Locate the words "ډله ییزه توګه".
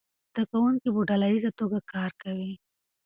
1.09-1.79